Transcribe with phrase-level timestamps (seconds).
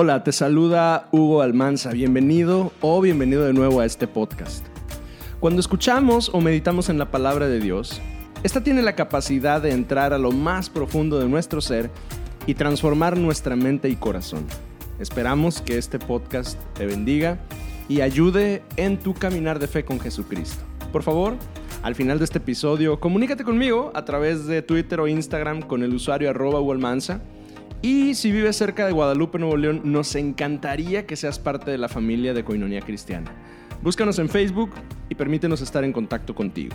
[0.00, 1.90] Hola, te saluda Hugo Almanza.
[1.90, 4.64] Bienvenido o bienvenido de nuevo a este podcast.
[5.40, 8.00] Cuando escuchamos o meditamos en la palabra de Dios,
[8.44, 11.90] esta tiene la capacidad de entrar a lo más profundo de nuestro ser
[12.46, 14.46] y transformar nuestra mente y corazón.
[15.00, 17.40] Esperamos que este podcast te bendiga
[17.88, 20.62] y ayude en tu caminar de fe con Jesucristo.
[20.92, 21.34] Por favor,
[21.82, 25.92] al final de este episodio, comunícate conmigo a través de Twitter o Instagram con el
[25.92, 27.20] usuario arroba Almanza
[27.80, 31.88] y si vives cerca de Guadalupe, Nuevo León, nos encantaría que seas parte de la
[31.88, 33.30] familia de Coinonía Cristiana.
[33.82, 34.70] Búscanos en Facebook
[35.08, 36.74] y permítenos estar en contacto contigo.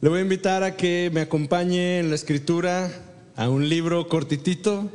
[0.00, 2.92] Le voy a invitar a que me acompañe en la escritura
[3.34, 4.88] a un libro cortitito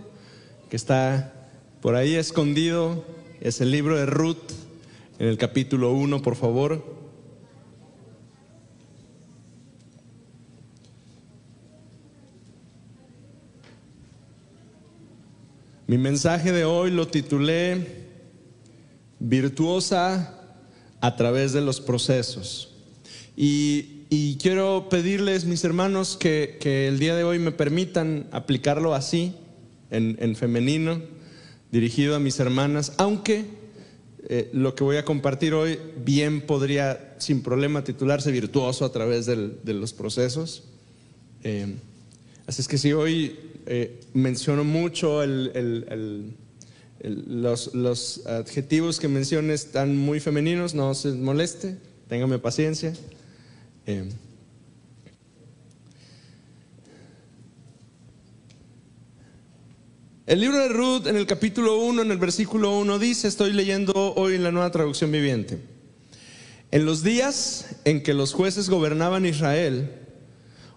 [0.69, 1.33] que está
[1.81, 3.03] por ahí escondido.
[3.41, 4.60] Es el libro de Ruth
[5.21, 6.83] en el capítulo 1, por favor.
[15.85, 18.07] Mi mensaje de hoy lo titulé
[19.19, 20.41] Virtuosa
[21.01, 22.73] a través de los procesos.
[23.37, 29.35] Y, quiero pedirles, mis hermanos, que, el día de hoy me permitan aplicarlo así,
[29.91, 30.99] en, en femenino,
[31.71, 33.60] dirigido a mis hermanas, aunque
[34.33, 39.25] eh, lo que voy a compartir hoy bien podría sin problema titularse virtuoso a través
[39.25, 40.63] de los procesos.
[41.43, 41.75] Eh,
[42.47, 45.21] así es que si hoy eh, menciono mucho
[47.01, 51.75] los, los, adjetivos que menciono están muy femeninos, no se moleste,
[52.07, 52.93] téngame paciencia.
[60.31, 64.13] El libro de Ruth en el capítulo 1, en el versículo 1 dice, estoy leyendo
[64.15, 65.59] hoy en la nueva traducción viviente,
[66.71, 69.91] en los días en que los jueces gobernaban Israel,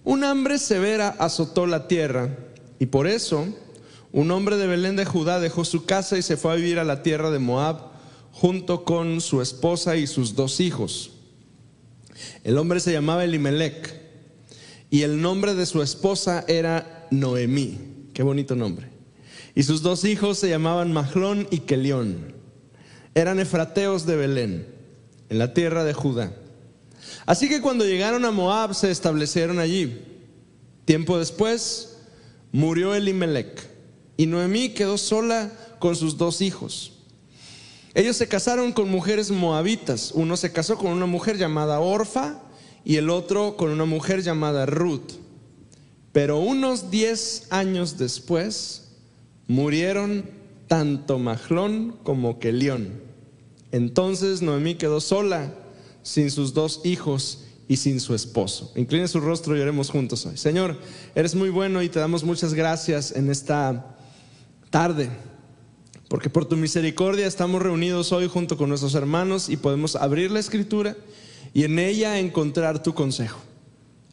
[0.03, 2.37] un hambre severa azotó la tierra
[2.81, 3.47] y por eso
[4.10, 6.84] un hombre de Belén de Judá dejó su casa y se fue a vivir a
[6.84, 7.93] la tierra de Moab
[8.32, 11.12] junto con su esposa y sus dos hijos.
[12.43, 14.00] El hombre se llamaba Elimelech
[14.91, 17.78] y el nombre de su esposa era Noemí.
[18.12, 18.94] Qué bonito nombre.
[19.54, 22.34] Y sus dos hijos se llamaban Mahlón y Kelión.
[23.15, 24.66] Eran efrateos de Belén,
[25.28, 26.32] en la tierra de Judá.
[27.26, 30.03] Así que cuando llegaron a Moab se establecieron allí.
[30.84, 31.97] Tiempo después
[32.53, 33.69] murió Elimelech
[34.16, 36.93] y Noemí quedó sola con sus dos hijos.
[37.94, 40.10] Ellos se casaron con mujeres moabitas.
[40.14, 42.41] Uno se casó con una mujer llamada Orfa
[42.84, 45.12] y el otro con una mujer llamada Ruth.
[46.12, 48.84] Pero unos diez años después,
[49.47, 50.25] Murieron
[50.69, 53.00] tanto Majlón como Kelión.
[53.72, 55.53] Entonces Noemí quedó sola,
[56.03, 58.72] sin sus dos hijos y sin su esposo.
[58.77, 60.37] Incline su rostro y oremos juntos hoy.
[60.37, 60.78] Señor,
[61.15, 63.97] eres muy bueno y te damos muchas gracias en esta
[64.71, 65.09] tarde,
[66.09, 70.41] porque por tu misericordia estamos reunidos hoy junto con nuestros hermanos y podemos abrir la
[70.41, 70.97] escritura
[71.53, 73.41] y en ella encontrar tu consejo.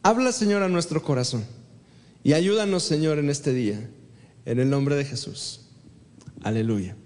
[0.02, 1.44] Habla, Señor, a nuestro corazón
[2.24, 3.88] y ayúdanos, Señor, en este día.
[4.44, 5.60] En el nombre de Jesús.
[6.42, 6.96] Aleluya.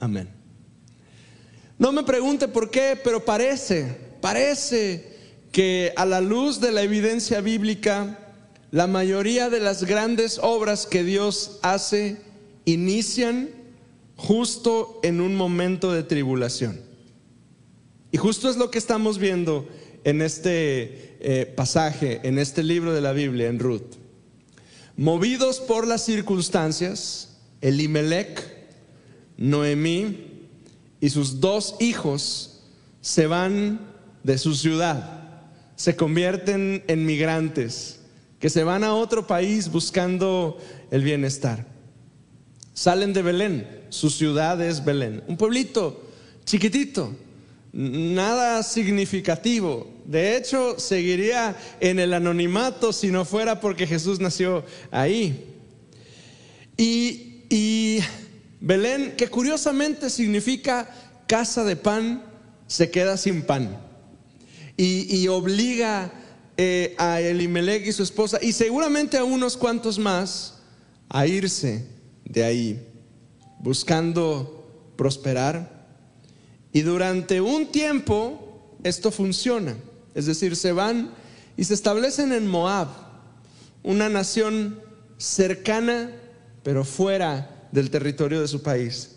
[0.00, 0.28] Amén.
[1.78, 5.16] No me pregunte por qué, pero parece, parece
[5.52, 8.18] que a la luz de la evidencia bíblica,
[8.70, 12.16] la mayoría de las grandes obras que Dios hace
[12.64, 13.50] inician
[14.16, 16.80] justo en un momento de tribulación.
[18.10, 19.68] Y justo es lo que estamos viendo
[20.04, 23.96] en este eh, pasaje, en este libro de la Biblia, en Ruth.
[24.96, 28.42] Movidos por las circunstancias, Elimelech,
[29.36, 30.48] Noemí
[31.00, 32.62] y sus dos hijos
[33.02, 33.80] se van
[34.22, 35.42] de su ciudad,
[35.76, 38.00] se convierten en migrantes
[38.40, 40.58] que se van a otro país buscando
[40.90, 41.66] el bienestar.
[42.72, 46.02] Salen de Belén, su ciudad es Belén, un pueblito
[46.46, 47.14] chiquitito,
[47.72, 49.95] nada significativo.
[50.06, 55.54] De hecho, seguiría en el anonimato si no fuera porque Jesús nació ahí.
[56.76, 58.00] Y,
[58.60, 60.88] Belén, que curiosamente significa
[61.26, 62.24] casa de pan,
[62.66, 63.80] se queda sin pan.
[64.76, 66.12] Y, obliga
[66.56, 70.60] eh, a Elimelech y su esposa, y seguramente a unos cuantos más,
[71.08, 71.86] a irse
[72.24, 72.86] de ahí,
[73.60, 75.76] buscando prosperar
[76.76, 79.76] y durante un tiempo esto funciona.
[80.16, 81.10] Es decir, se van
[81.58, 82.88] y se establecen en Moab,
[83.82, 84.80] una nación
[85.18, 86.10] cercana,
[86.62, 89.16] pero fuera del territorio de su país.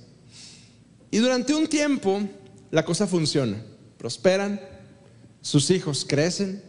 [1.09, 2.21] Y durante un tiempo
[2.69, 3.63] la cosa funciona.
[3.97, 4.59] Prosperan,
[5.41, 6.61] sus hijos crecen.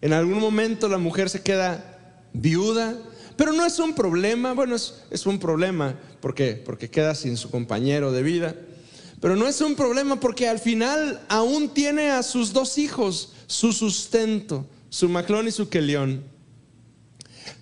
[0.00, 2.98] En algún momento la mujer se queda viuda,
[3.36, 6.60] pero no es un problema, bueno, es, un problema, ¿por qué?
[6.66, 8.56] Porque queda sin su compañero de vida.
[9.20, 13.72] Pero no es un problema porque al final aún tiene a sus dos hijos, su
[13.72, 16.22] sustento, su Maclón y su Kelión.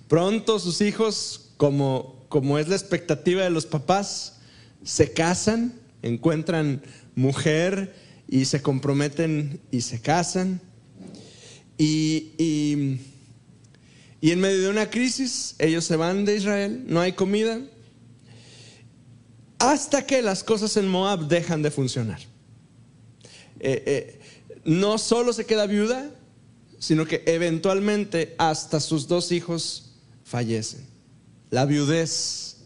[0.09, 4.37] Pronto sus hijos, como, como es la expectativa de los papás,
[4.85, 6.83] se casan, encuentran
[7.15, 7.95] mujer
[8.29, 10.61] y se comprometen y se casan.
[11.79, 13.01] Y, y,
[14.21, 17.61] y, en medio de una crisis, ellos se van de Israel, no hay comida,
[19.59, 22.21] hasta que las cosas en Moab dejan de funcionar.
[23.59, 24.21] Eh, eh,
[24.65, 26.11] no solo se queda viuda,
[26.79, 29.93] sino que eventualmente hasta sus dos hijos
[30.25, 30.87] fallecen.
[31.51, 32.59] La viudez,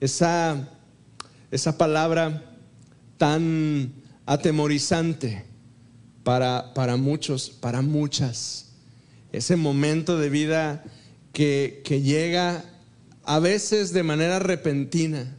[0.00, 0.68] esa,
[1.50, 2.56] esa palabra
[3.18, 3.92] tan
[4.26, 5.44] atemorizante
[6.24, 8.72] para, para muchos, para muchas.
[9.30, 10.84] Ese momento de vida
[11.32, 12.64] que, que llega
[13.24, 15.36] a veces de manera repentina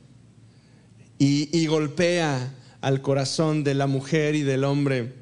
[1.18, 5.14] y, golpea al corazón de la mujer y del hombre.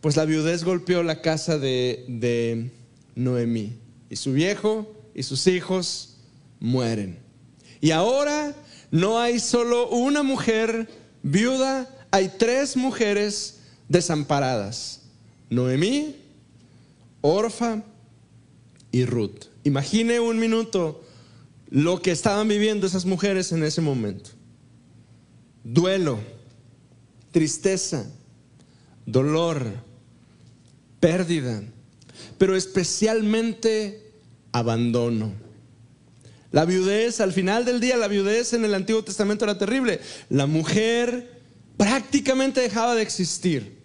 [0.00, 2.70] Pues la viudez golpeó la casa de, de
[3.14, 3.78] Noemí
[4.10, 6.16] y su viejo y sus hijos
[6.60, 7.18] mueren.
[7.80, 8.54] Y ahora
[8.90, 10.88] no hay solo una mujer
[11.22, 15.02] viuda, hay tres mujeres desamparadas.
[15.50, 16.16] Noemí,
[17.20, 17.82] Orfa
[18.92, 19.46] y Ruth.
[19.64, 21.02] Imagine un minuto
[21.68, 24.35] lo que estaban viviendo esas mujeres en ese momento
[25.66, 26.20] duelo,
[27.32, 28.06] tristeza,
[29.04, 29.66] dolor,
[31.00, 31.60] pérdida,
[32.38, 34.12] pero especialmente
[34.52, 35.32] abandono.
[36.52, 40.00] La viudez, al final del día, la viudez en el Antiguo Testamento era terrible.
[40.30, 41.42] La mujer
[41.76, 43.76] prácticamente dejaba de existir.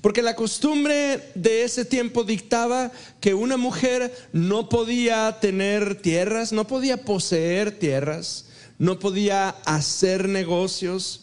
[0.00, 2.90] Porque la costumbre de ese tiempo dictaba
[3.20, 8.46] que una mujer no podía tener tierras, no podía poseer tierras,
[8.82, 11.20] no podía hacer negocios.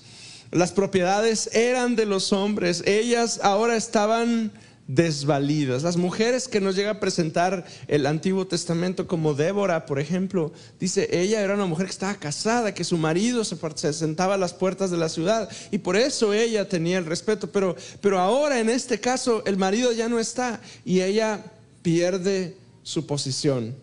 [0.49, 2.81] Las propiedades eran de los hombres.
[2.85, 4.53] Ellas ahora estaban
[4.87, 5.83] desvalidas.
[5.83, 11.09] Las mujeres que nos llega a presentar el Antiguo Testamento como Débora, por ejemplo, dice,
[11.11, 13.57] ella era una mujer que estaba casada, que su marido se,
[13.91, 17.75] sentaba a las puertas de la ciudad y por eso ella tenía el respeto, pero,
[17.99, 21.43] pero ahora en este caso el marido ya no está y ella
[21.81, 23.75] pierde su posición.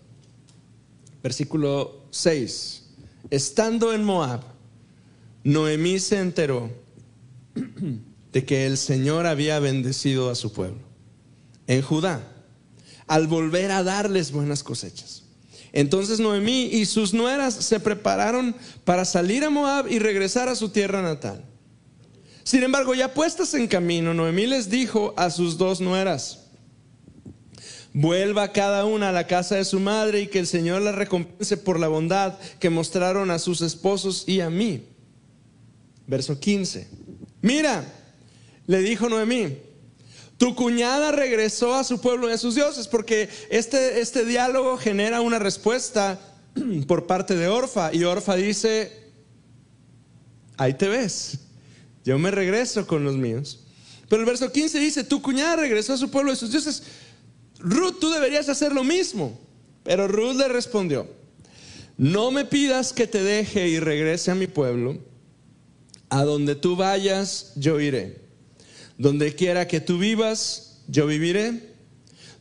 [1.22, 2.85] Versículo 6.
[3.30, 4.42] Estando en Moab,
[5.44, 6.70] Noemí se enteró
[8.32, 10.80] de que el Señor había bendecido a su pueblo
[11.66, 12.32] en Judá
[13.06, 15.22] al volver a darles buenas cosechas.
[15.72, 20.70] Entonces Noemí y sus nueras se prepararon para salir a Moab y regresar a su
[20.70, 21.44] tierra natal.
[22.44, 26.45] Sin embargo, ya puestas en camino, Noemí les dijo a sus dos nueras,
[27.98, 31.56] Vuelva cada una a la casa de su madre y que el Señor la recompense
[31.56, 34.84] por la bondad que mostraron a sus esposos y a mí.
[36.06, 36.88] Verso 15.
[37.40, 37.90] Mira,
[38.66, 39.56] le dijo Noemí,
[40.36, 45.22] tu cuñada regresó a su pueblo y a sus dioses, porque este, este diálogo genera
[45.22, 46.20] una respuesta
[46.86, 47.94] por parte de Orfa.
[47.94, 48.92] Y Orfa dice,
[50.58, 51.38] ahí te ves,
[52.04, 53.60] yo me regreso con los míos.
[54.10, 56.82] Pero el verso 15 dice, tu cuñada regresó a su pueblo y a sus dioses.
[57.58, 59.38] Ruth, tú deberías hacer lo mismo.
[59.82, 61.08] Pero Ruth le respondió,
[61.96, 64.98] no me pidas que te deje y regrese a mi pueblo.
[66.08, 68.20] A donde tú vayas, yo iré.
[68.98, 71.74] Donde quiera que tú vivas, yo viviré.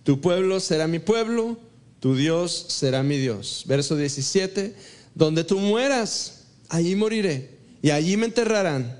[0.03, 1.57] Tu pueblo será mi pueblo,
[1.99, 3.63] tu Dios será mi Dios.
[3.65, 4.75] Verso 17,
[5.15, 8.99] donde tú mueras, allí moriré y allí me enterrarán.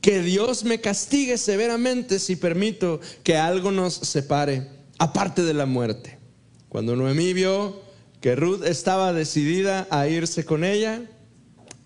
[0.00, 4.66] Que Dios me castigue severamente si permito que algo nos separe
[5.02, 6.20] aparte de la muerte.
[6.68, 7.82] Cuando Noemí vio
[8.20, 11.02] que Ruth estaba decidida a irse con ella,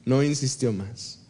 [0.04, 1.20] no insistió más.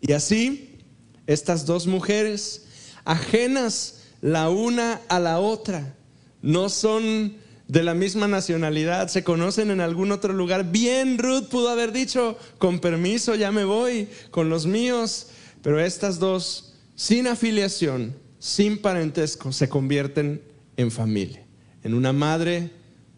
[0.00, 0.80] Y así,
[1.28, 2.66] estas dos mujeres,
[3.04, 5.94] ajenas la una a la otra,
[6.42, 7.36] no son
[7.68, 10.72] de la misma nacionalidad, se conocen en algún otro lugar.
[10.72, 15.28] Bien, Ruth pudo haber dicho, con permiso, ya me voy con los míos,
[15.62, 20.42] pero estas dos, sin afiliación, sin parentesco, se convierten
[20.78, 21.44] en familia,
[21.82, 22.70] en una madre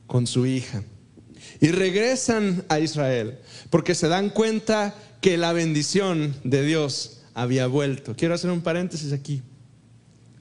[0.09, 0.83] con su hija.
[1.61, 3.38] Y regresan a Israel
[3.71, 8.17] porque se dan cuenta que la bendición de Dios había vuelto.
[8.17, 9.43] Quiero hacer un paréntesis aquí,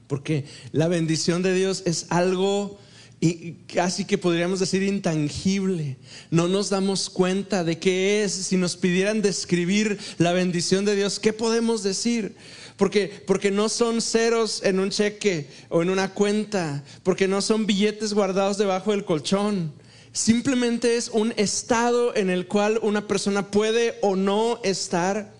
[0.08, 2.78] porque la bendición de Dios es algo
[3.20, 5.98] y casi que podríamos decir intangible.
[6.30, 8.32] No nos damos cuenta de qué es.
[8.32, 12.34] Si nos pidieran describir la bendición de Dios, ¿qué podemos decir?
[12.80, 17.66] Porque, porque no son ceros en un cheque o en una cuenta, porque no son
[17.66, 19.70] billetes guardados debajo del colchón.
[20.12, 25.30] Simplemente es un estado en el cual una persona puede o no estar.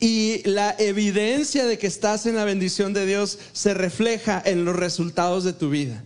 [0.00, 4.74] Y la evidencia de que estás en la bendición de Dios se refleja en los
[4.74, 6.02] resultados de tu vida.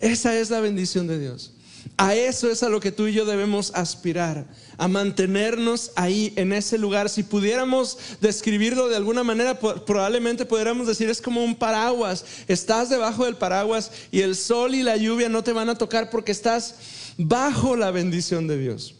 [0.00, 1.53] Esa es la bendición de Dios.
[1.96, 4.46] A eso es a lo que tú y yo debemos aspirar,
[4.78, 7.08] a mantenernos ahí, en ese lugar.
[7.08, 12.24] Si pudiéramos describirlo de alguna manera, probablemente pudiéramos decir es como un paraguas.
[12.48, 16.10] Estás debajo del paraguas y el sol y la lluvia no te van a tocar
[16.10, 16.74] porque estás
[17.16, 18.96] bajo la bendición de Dios.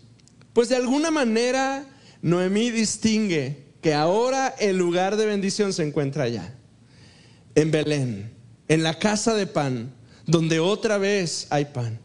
[0.53, 1.87] Pues de alguna manera
[2.23, 6.55] Noemí distingue que ahora el lugar de bendición se encuentra allá,
[7.57, 8.33] en Belén,
[8.69, 9.93] en la casa de pan
[10.27, 12.04] donde otra vez hay pan.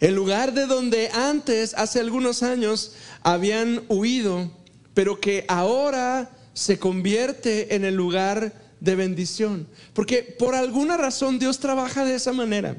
[0.00, 4.50] El lugar de donde antes, hace algunos años, habían huido,
[4.94, 9.66] pero que ahora se convierte en el lugar de bendición.
[9.94, 12.76] Porque por alguna razón Dios trabaja de esa manera.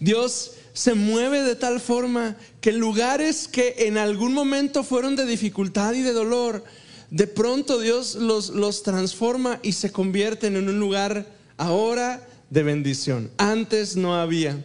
[0.00, 5.94] Dios se mueve de tal forma que lugares que en algún momento fueron de dificultad
[5.94, 6.64] y de dolor,
[7.10, 11.26] de pronto Dios los, los transforma y se convierten en un lugar
[11.56, 13.30] ahora de bendición.
[13.38, 14.62] Antes no había,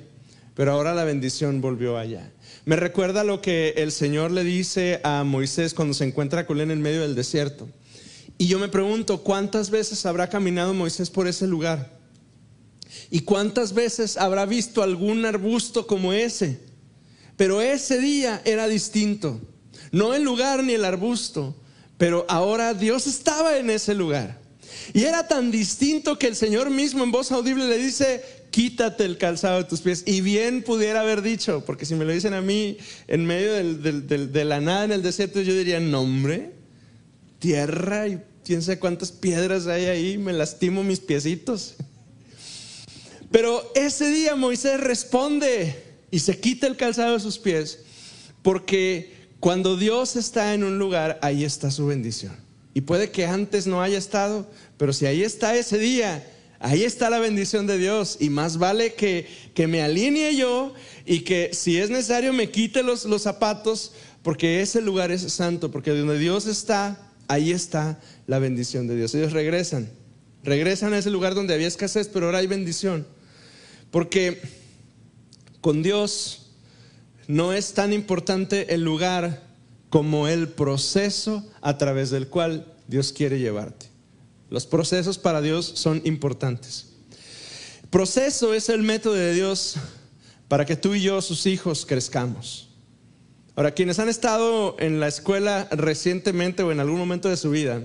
[0.55, 2.31] pero ahora la bendición volvió allá.
[2.65, 6.71] Me recuerda lo que el Señor le dice a Moisés cuando se encuentra con él
[6.71, 7.67] en medio del desierto.
[8.37, 11.97] Y yo me pregunto, ¿cuántas veces habrá caminado Moisés por ese lugar?
[13.09, 16.59] ¿Y cuántas veces habrá visto algún arbusto como ese?
[17.35, 19.41] Pero ese día era distinto.
[19.91, 21.55] No el lugar ni el arbusto,
[21.97, 24.39] pero ahora Dios estaba en ese lugar.
[24.93, 29.17] Y era tan distinto que el Señor mismo en voz audible le dice, quítate el
[29.17, 30.03] calzado de tus pies.
[30.05, 34.45] Y bien pudiera haber dicho, porque si me lo dicen a mí en medio de
[34.45, 36.51] la nada en el desierto, yo diría, no hombre,
[37.39, 41.73] tierra y quién sabe cuántas piedras hay ahí, me lastimo mis piecitos.
[43.31, 45.75] Pero ese día Moisés responde
[46.11, 47.79] y se quita el calzado de sus pies,
[48.43, 52.35] porque cuando Dios está en un lugar, ahí está su bendición.
[52.75, 56.23] Y puede que antes no haya estado, pero si ahí está ese día,
[56.63, 58.17] ahí está la bendición de Dios.
[58.19, 60.73] Y más vale que, que me alinee yo
[61.05, 63.91] y que si es necesario me quite los, los zapatos,
[64.23, 69.13] porque ese lugar es santo, porque donde Dios está, ahí está la bendición de Dios.
[69.13, 69.89] Ellos regresan,
[70.43, 73.05] regresan a ese lugar donde había escasez, pero ahora hay bendición.
[73.91, 74.41] Porque
[75.59, 76.51] con Dios
[77.27, 79.43] no es tan importante el lugar
[79.89, 83.92] como el proceso a través del cual Dios quiere llevarte.
[84.53, 86.89] Los procesos para Dios son importantes.
[87.89, 89.77] Proceso es el método de Dios
[90.47, 92.69] para que tú y yo, sus hijos, crezcamos.
[93.55, 97.81] Ahora, quienes han estado en la escuela recientemente o en algún momento de su vida,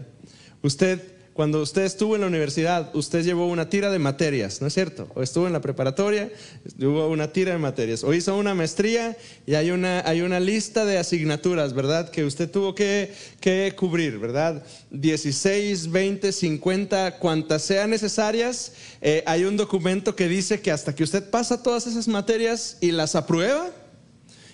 [0.61, 4.75] usted cuando usted estuvo en la universidad, usted llevó una tira de materias, ¿no es
[4.75, 5.09] cierto?
[5.15, 6.33] O estuvo en la preparatoria,
[6.81, 8.03] hubo una tira de materias.
[8.03, 9.17] O hizo una maestría
[9.47, 12.11] y hay una, hay una lista de asignaturas, ¿verdad?
[12.11, 14.65] Que usted tuvo que, que cubrir, ¿verdad?
[14.91, 18.73] 16, 20, 50, cuantas sean necesarias.
[19.01, 22.91] Eh, hay un documento que dice que hasta que usted pasa todas esas materias y
[22.91, 23.71] las aprueba,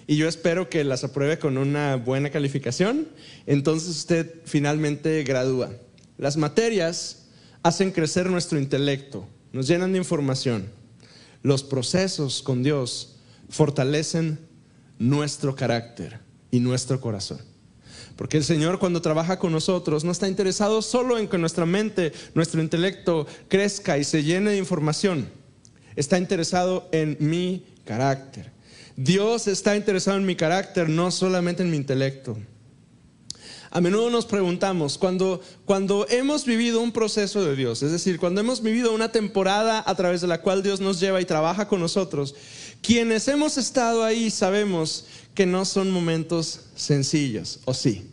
[0.06, 3.08] y yo espero que las apruebe con una buena calificación,
[3.46, 5.70] entonces usted finalmente gradúa.
[6.16, 7.26] Las materias
[7.62, 10.68] hacen crecer nuestro intelecto, nos llenan de información.
[11.42, 13.16] Los procesos con Dios
[13.48, 14.38] fortalecen
[14.98, 17.40] nuestro carácter y nuestro corazón.
[18.16, 22.12] Porque el Señor cuando trabaja con nosotros no está interesado solo en que nuestra mente,
[22.34, 25.28] nuestro intelecto crezca y se llene de información.
[25.96, 28.52] Está interesado en mi carácter.
[28.96, 32.36] Dios está interesado en mi carácter, no solamente en mi intelecto.
[33.74, 38.40] A menudo nos preguntamos, cuando, cuando hemos vivido un proceso de Dios, es decir, cuando
[38.40, 41.80] hemos vivido una temporada a través de la cual Dios nos lleva y trabaja con
[41.80, 42.36] nosotros,
[42.82, 48.08] quienes hemos estado ahí sabemos que no son momentos sencillos, ¿o sí?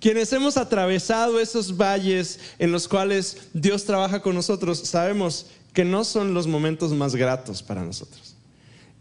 [0.00, 6.02] Quienes hemos atravesado esos valles en los cuales Dios trabaja con nosotros, sabemos que no
[6.02, 8.34] son los momentos más gratos para nosotros,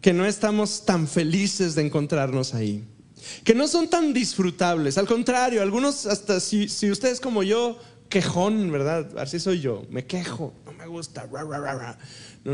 [0.02, 2.84] que no estamos tan felices de encontrarnos ahí
[3.44, 4.98] que no son tan disfrutables.
[4.98, 7.78] Al contrario, algunos hasta si, si usted es como yo,
[8.12, 9.08] quejón, ¿verdad?
[9.18, 11.28] Así soy yo, me quejo, no me gusta,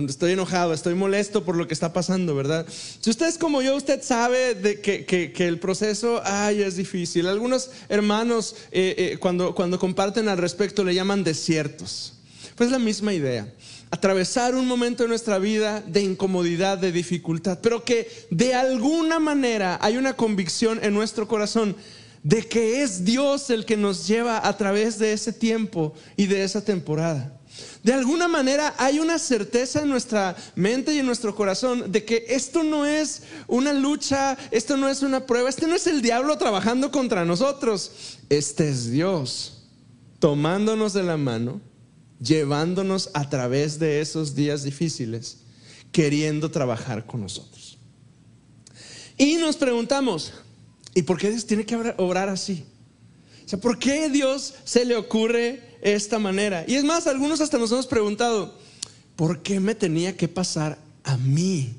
[0.07, 2.65] estoy enojado, estoy molesto por lo que está pasando, ¿verdad?
[2.69, 7.27] Si usted es como yo, usted sabe que, que, el proceso, ay, es difícil.
[7.27, 12.13] Algunos hermanos eh, eh, cuando, cuando comparten al respecto le llaman desiertos.
[12.55, 13.51] Pues la misma idea.
[13.89, 19.79] Atravesar un momento de nuestra vida de incomodidad, de dificultad, pero que de alguna manera
[19.81, 21.75] hay una convicción en nuestro corazón
[22.23, 26.43] de que es Dios el que nos lleva a través de ese tiempo y de
[26.43, 27.33] esa temporada.
[27.83, 32.25] De alguna manera hay una certeza en nuestra mente y en nuestro corazón de que
[32.27, 36.37] esto no es una lucha, esto no es una prueba, este no es el diablo
[36.37, 37.91] trabajando contra nosotros,
[38.29, 39.53] este es Dios
[40.19, 41.61] tomándonos de la mano,
[42.19, 45.37] llevándonos a través de esos días difíciles,
[45.91, 47.77] queriendo trabajar con nosotros.
[49.17, 50.33] Y nos preguntamos,
[50.93, 52.65] ¿y por qué Dios tiene que obrar así?
[53.45, 56.65] O sea, ¿por qué Dios se le ocurre esta manera?
[56.67, 58.57] Y es más, algunos hasta nos hemos preguntado,
[59.15, 61.75] ¿por qué me tenía que pasar a mí?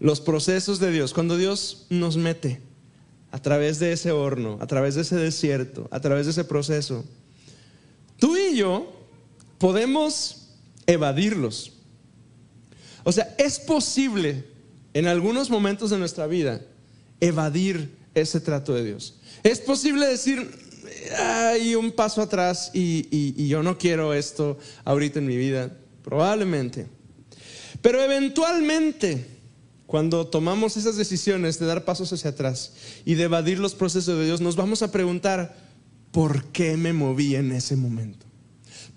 [0.00, 2.60] Los procesos de Dios, cuando Dios nos mete
[3.30, 7.04] a través de ese horno, a través de ese desierto, a través de ese proceso,
[8.18, 8.92] tú y yo
[9.58, 10.48] podemos
[10.86, 11.72] evadirlos.
[13.04, 14.44] O sea, es posible
[14.94, 16.60] en algunos momentos de nuestra vida
[17.20, 19.14] evadir ese trato de Dios.
[19.42, 20.50] Es posible decir,
[21.18, 25.70] hay un paso atrás y, yo no quiero esto ahorita en mi vida.
[26.02, 26.86] Probablemente.
[27.82, 29.26] Pero eventualmente,
[29.86, 32.72] cuando tomamos esas decisiones de dar pasos hacia atrás
[33.04, 35.56] y de evadir los procesos de Dios, nos vamos a preguntar,
[36.16, 38.24] ¿por qué me moví en ese momento?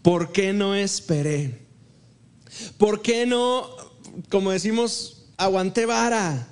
[0.02, 1.60] ¿Por qué no esperé?
[2.78, 3.70] ¿Por qué no,
[4.30, 6.48] como decimos, aguanté vara?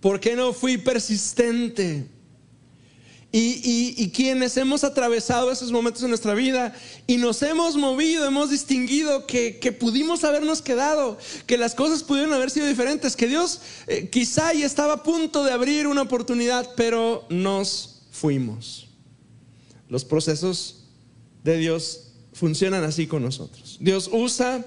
[0.00, 2.06] ¿Por qué no fui persistente?
[3.30, 6.74] Y, quienes hemos atravesado esos momentos en nuestra vida
[7.06, 12.50] y nos hemos movido, hemos distinguido que, pudimos habernos quedado, que las cosas pudieron haber
[12.50, 17.26] sido diferentes, que Dios eh, quizá ya estaba a punto de abrir una oportunidad, pero
[17.28, 18.88] nos fuimos.
[19.94, 20.86] Los procesos
[21.44, 23.76] de Dios funcionan así con nosotros.
[23.78, 24.66] Dios usa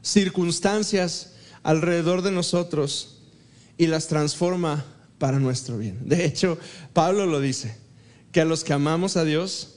[0.00, 3.18] circunstancias alrededor de nosotros
[3.76, 4.86] y las transforma
[5.18, 6.08] para nuestro bien.
[6.08, 6.56] De hecho,
[6.94, 7.76] Pablo lo dice
[8.32, 9.74] que a los que amamos a Dios,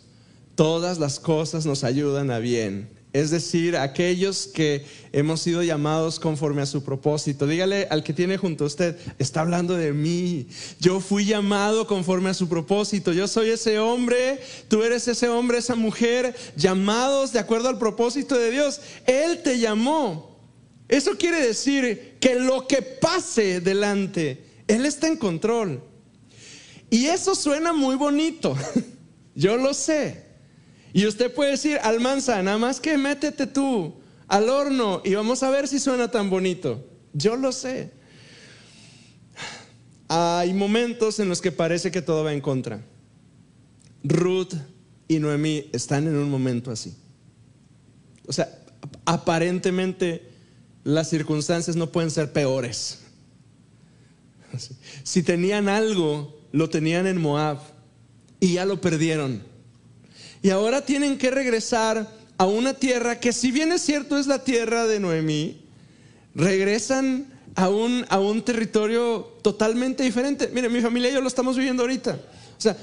[0.56, 2.88] todas las cosas nos ayudan a bien.
[3.12, 7.48] Es decir, aquellos que hemos sido llamados conforme a su propósito.
[7.48, 10.48] Dígale al que tiene junto a usted, está hablando de mí.
[10.80, 13.12] Yo fui llamado conforme a su propósito.
[13.12, 18.38] Yo soy ese hombre, tú eres ese hombre, esa mujer, llamados de acuerdo al propósito
[18.38, 18.80] de Dios.
[19.08, 20.38] Él te llamó.
[20.88, 25.84] Eso quiere decir que lo que pase delante, Él está en control.
[26.92, 28.56] Y eso suena muy bonito,
[29.36, 30.29] yo lo sé.
[30.94, 33.96] Y usted puede decir, Almanza, nada más que métete tú
[34.28, 36.86] al horno y vamos a ver si suena tan bonito.
[37.14, 37.92] Yo lo sé.
[40.08, 42.82] Hay momentos en los que parece que todo va en contra.
[44.04, 44.54] Ruth
[45.08, 46.96] y Noemí están en un momento así.
[48.28, 48.50] O sea,
[49.06, 50.30] aparentemente
[50.84, 53.00] las circunstancias no pueden ser peores.
[55.04, 57.60] Si tenían algo lo tenían en Moab
[58.40, 59.44] y ya lo perdieron.
[60.42, 64.44] Y ahora tienen que regresar a una tierra que si bien es cierto es la
[64.44, 65.62] tierra de Noemí,
[66.34, 70.50] regresan a un, a un territorio totalmente diferente.
[70.54, 72.18] Mire, mi familia y yo lo estamos viviendo ahorita.
[72.58, 72.78] O sea,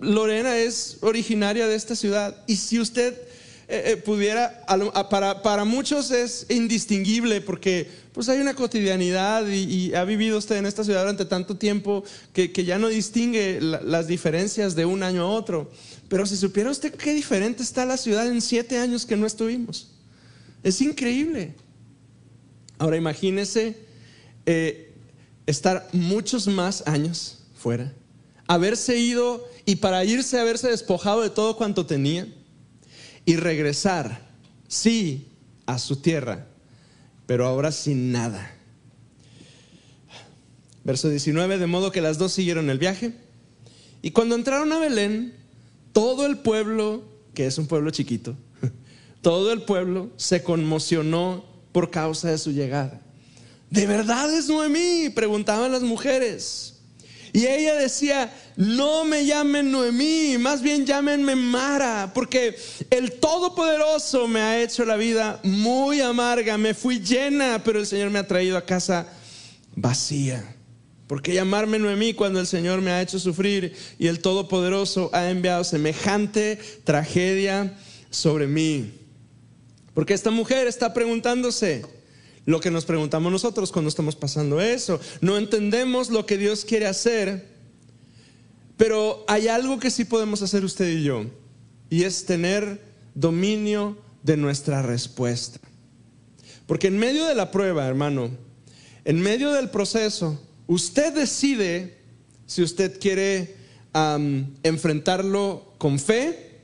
[0.00, 3.16] Lorena es originaria de esta ciudad y si usted
[3.70, 4.64] eh, eh, pudiera,
[5.10, 10.64] para, para, muchos es indistinguible porque pues hay una cotidianidad y, ha vivido usted en
[10.64, 12.02] esta ciudad durante tanto tiempo
[12.32, 15.70] que, que ya no distingue las diferencias de un año a otro.
[16.08, 19.90] Pero si supiera usted qué diferente está la ciudad en siete años que no estuvimos.
[20.62, 21.54] Es increíble.
[22.78, 23.76] Ahora imagínese
[24.46, 24.94] eh,
[25.44, 27.92] estar muchos más años fuera,
[28.46, 32.26] haberse ido y para irse haberse despojado de todo cuanto tenía
[33.28, 34.22] y regresar,
[34.68, 35.28] sí,
[35.66, 36.46] a su tierra,
[37.26, 38.54] pero ahora sin nada.
[40.82, 43.12] Verso 19, de modo que las dos siguieron el viaje.
[44.00, 45.34] Y cuando entraron a Belén,
[45.92, 48.34] todo el pueblo, que es un pueblo chiquito,
[49.20, 52.98] todo el pueblo se conmocionó por causa de su llegada.
[53.68, 55.10] ¿De verdad es Noemí?
[55.10, 56.77] Preguntaban las mujeres.
[57.32, 62.56] Y ella decía, no me llamen Noemí, más bien llámenme Mara, porque
[62.90, 68.10] el Todopoderoso me ha hecho la vida muy amarga, me fui llena, pero el Señor
[68.10, 69.06] me ha traído a casa
[69.74, 70.56] vacía.
[71.06, 75.30] ¿Por qué llamarme Noemí cuando el Señor me ha hecho sufrir y el Todopoderoso ha
[75.30, 77.74] enviado semejante tragedia
[78.10, 78.92] sobre mí?
[79.94, 81.84] Porque esta mujer está preguntándose,
[82.48, 84.98] lo que nos preguntamos nosotros cuando estamos pasando eso.
[85.20, 87.46] No entendemos lo que Dios quiere hacer,
[88.78, 91.26] pero hay algo que sí podemos hacer usted y yo,
[91.90, 92.80] y es tener
[93.14, 95.60] dominio de nuestra respuesta.
[96.66, 98.30] Porque en medio de la prueba, hermano,
[99.04, 101.98] en medio del proceso, usted decide
[102.46, 103.56] si usted quiere
[104.62, 106.62] enfrentarlo con fe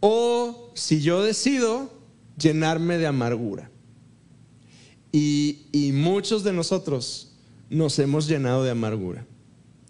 [0.00, 1.90] o si yo decido
[2.36, 3.70] llenarme de amargura.
[5.18, 7.32] Y, muchos de nosotros
[7.70, 9.24] nos hemos llenado de amargura.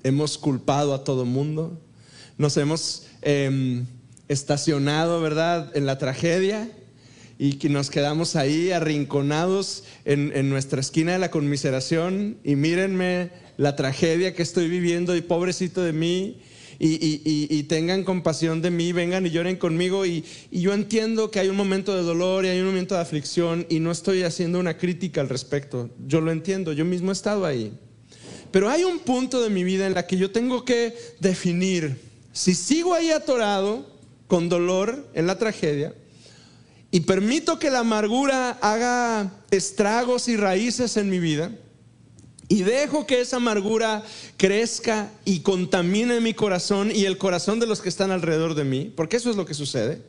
[0.05, 1.81] Hemos culpado a todo mundo.
[2.39, 3.87] Nos hemos em,
[4.29, 6.71] estacionado, ¿verdad?, en la tragedia
[7.39, 13.75] y que nos quedamos ahí arrinconados en, nuestra esquina de la conmiseración y mírenme la
[13.75, 16.41] tragedia que estoy viviendo y pobrecito de mí
[16.79, 21.49] y, tengan compasión de mí, vengan y lloren conmigo y, y yo entiendo que hay
[21.49, 24.77] un momento de dolor y hay un momento de aflicción y no estoy haciendo una
[24.77, 27.73] crítica al respecto, yo lo entiendo, yo mismo he estado ahí.
[28.51, 31.97] Pero hay un punto de mi vida en la que yo tengo que definir
[32.33, 33.87] si sigo ahí atorado
[34.27, 35.95] con dolor en la tragedia
[36.91, 41.51] y permito que la amargura haga estragos y raíces en mi vida
[42.49, 44.05] y dejo que esa amargura
[44.37, 48.93] crezca y contamine mi corazón y el corazón de los que están alrededor de mí,
[48.95, 50.01] porque eso es lo que sucede,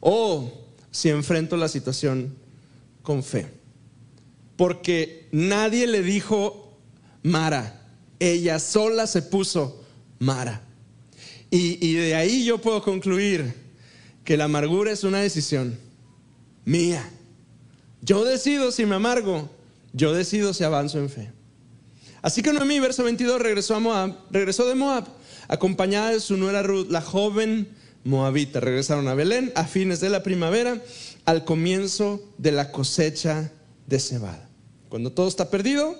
[0.00, 0.52] o
[0.90, 2.34] si enfrento la situación
[3.02, 3.48] con fe.
[4.56, 6.78] Porque nadie le dijo
[7.22, 7.82] Mara,
[8.20, 9.82] ella sola se puso
[10.18, 10.62] Mara.
[11.50, 13.52] Y, de ahí yo puedo concluir
[14.24, 15.78] que la amargura es una decisión
[16.64, 17.06] mía.
[18.00, 19.50] Yo decido si me amargo,
[19.92, 21.30] yo decido si avanzo en fe.
[22.22, 25.06] Así que Noemí, verso 22, regresó a Moab, regresó de Moab,
[25.48, 27.68] acompañada de su nuera Ruth, la joven
[28.04, 28.60] moabita.
[28.60, 30.80] Regresaron a Belén a fines de la primavera,
[31.24, 33.52] al comienzo de la cosecha
[33.86, 34.48] de cebada.
[34.88, 35.98] Cuando todo está perdido,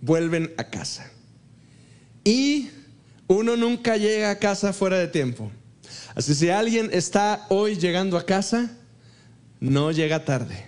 [0.00, 1.10] vuelven a casa.
[2.24, 2.70] Y
[3.26, 5.50] uno nunca llega a casa fuera de tiempo.
[6.14, 8.76] Así si alguien está hoy llegando a casa,
[9.60, 10.66] no llega tarde.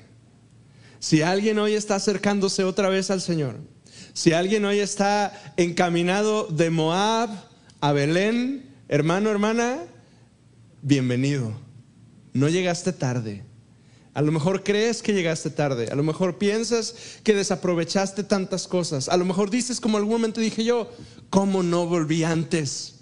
[1.01, 3.59] Si alguien hoy está acercándose otra vez al Señor,
[4.15, 7.31] si alguien hoy está encaminado de Moab
[7.81, 9.83] a Belén, hermano, hermana,
[10.83, 11.53] bienvenido.
[12.33, 13.43] No llegaste tarde.
[14.15, 19.09] A lo mejor crees que llegaste tarde, a lo mejor piensas que desaprovechaste tantas cosas,
[19.09, 20.89] a lo mejor dices como algún momento dije yo,
[21.29, 23.01] ¿cómo no volví antes?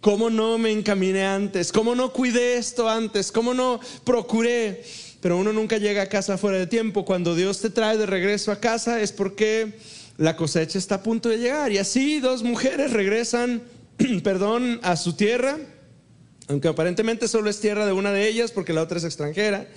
[0.00, 1.70] ¿Cómo no me encaminé antes?
[1.70, 3.30] ¿Cómo no cuidé esto antes?
[3.30, 4.82] ¿Cómo no procuré?
[5.20, 7.04] Pero uno nunca llega a casa fuera de tiempo.
[7.04, 9.78] Cuando Dios te trae de regreso a casa es porque
[10.18, 11.72] la cosecha está a punto de llegar.
[11.72, 13.62] Y así dos mujeres regresan,
[14.22, 15.58] perdón, a su tierra,
[16.48, 19.68] aunque aparentemente solo es tierra de una de ellas porque la otra es extranjera.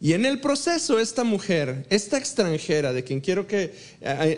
[0.00, 3.74] Y en el proceso esta mujer, esta extranjera de quien quiero que,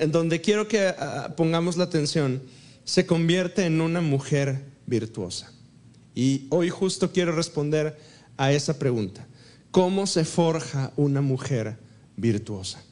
[0.09, 0.93] donde quiero que
[1.37, 2.43] pongamos la atención,
[2.85, 5.53] se convierte en una mujer virtuosa.
[6.17, 7.97] Y hoy justo quiero responder
[8.37, 9.27] a esa pregunta.
[9.71, 11.79] ¿Cómo se forja una mujer
[12.17, 12.83] virtuosa?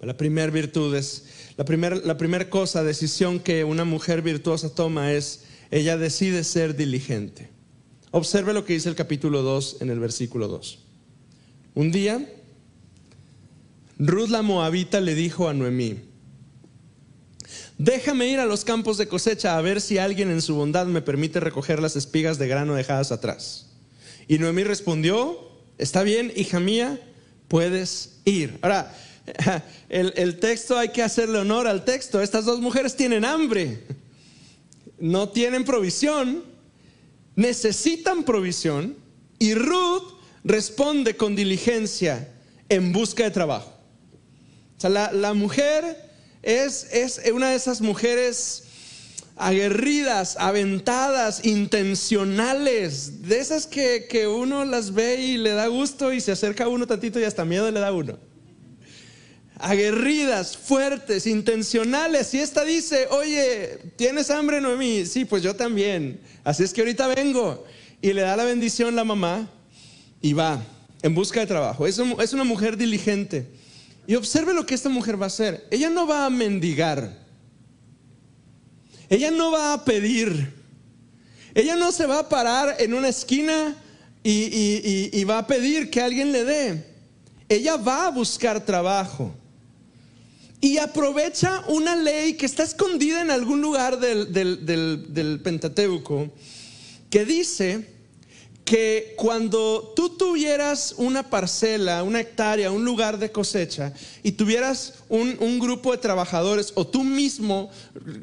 [0.00, 1.24] La primera virtud es,
[1.56, 7.48] la primera la cosa, decisión que una mujer virtuosa toma es, ella decide ser diligente.
[8.10, 10.78] Observe lo que dice el capítulo 2 en el versículo 2.
[11.74, 12.26] Un día,
[13.98, 15.96] Ruth la Moabita le dijo a Noemí,
[17.78, 21.02] déjame ir a los campos de cosecha a ver si alguien en su bondad me
[21.02, 23.72] permite recoger las espigas de grano dejadas atrás.
[24.28, 27.00] Y Noemí respondió, está bien, hija mía,
[27.48, 28.58] puedes ir.
[28.62, 28.94] Ahora,
[29.88, 32.20] el, texto hay que hacerle honor al texto.
[32.20, 33.84] Estas dos mujeres tienen hambre,
[34.98, 36.56] no tienen provisión
[37.36, 38.96] necesitan provisión
[39.38, 42.28] y Ruth responde con diligencia
[42.68, 43.72] en busca de trabajo.
[44.76, 46.10] O sea, la, mujer
[46.42, 48.64] es, es, una de esas mujeres
[49.36, 56.20] aguerridas, aventadas, intencionales, de esas que, que, uno las ve y le da gusto y
[56.20, 58.18] se acerca a uno tantito y hasta miedo le da a uno
[59.58, 62.32] aguerridas, fuertes, intencionales.
[62.34, 65.06] Y esta dice, oye, ¿tienes hambre, Noemí?
[65.06, 66.20] Sí, pues yo también.
[66.44, 67.64] Así es que ahorita vengo.
[68.02, 69.48] Y le da la bendición la mamá
[70.20, 70.62] y va
[71.02, 71.86] en busca de trabajo.
[71.86, 73.46] Es, es una mujer diligente.
[74.06, 75.66] Y observe lo que esta mujer va a hacer.
[75.70, 77.24] Ella no va a mendigar.
[79.08, 80.54] Ella no va a pedir.
[81.54, 83.74] Ella no se va a parar en una esquina
[84.22, 86.86] y, y va a pedir que alguien le dé.
[87.48, 89.32] Ella va a buscar trabajo
[90.60, 96.30] y aprovecha una ley que está escondida en algún lugar del, Pentateuco,
[97.10, 97.94] que dice
[98.64, 103.92] que cuando tú tuvieras una parcela, una hectárea, un lugar de cosecha,
[104.22, 107.70] y tuvieras un, grupo de trabajadores, o tú mismo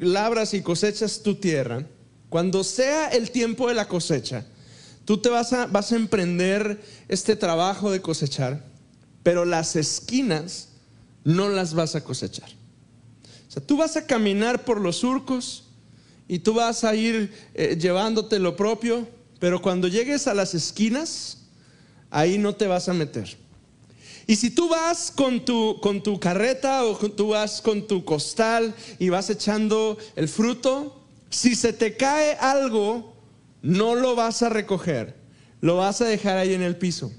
[0.00, 1.86] labras y cosechas tu tierra,
[2.28, 4.44] cuando sea el tiempo de la cosecha,
[5.04, 8.64] Tú te vas a, vas a emprender este trabajo de cosechar,
[9.22, 10.68] pero las esquinas
[11.24, 12.50] no las vas a cosechar.
[13.48, 15.64] O sea, tú vas a caminar por los surcos
[16.28, 19.08] y tú vas a ir eh, llevándote lo propio,
[19.38, 21.38] pero cuando llegues a las esquinas,
[22.10, 23.36] ahí no te vas a meter.
[24.26, 28.74] Y si tú vas con tu, con tu carreta o tú vas con tu costal
[28.98, 33.14] y vas echando el fruto, si se te cae algo,
[33.60, 35.16] no lo vas a recoger,
[35.60, 37.12] lo vas a dejar ahí en el piso.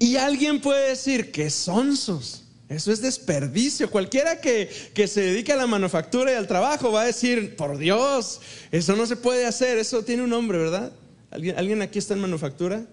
[0.00, 2.44] Y alguien puede decir que sonsos.
[2.68, 3.90] Eso es desperdicio.
[3.90, 7.78] Cualquiera que, que, se dedique a la manufactura y al trabajo va a decir, por
[7.78, 10.92] Dios, eso no se puede hacer, eso tiene un nombre, ¿verdad?
[11.30, 12.84] ¿Alguien, ¿alguien aquí está en manufactura?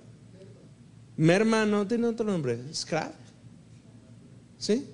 [1.18, 3.14] Merma, no tiene otro nombre, scrap.
[4.58, 4.86] ¿Sí?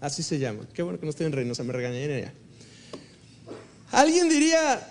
[0.00, 0.66] Así se llama.
[0.72, 2.32] Qué bueno que no estoy en Reynosa, me regañaría.
[3.90, 4.86] Alguien diría,